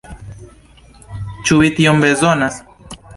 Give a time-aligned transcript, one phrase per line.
[1.49, 2.59] Ĉu vi tion bezonas?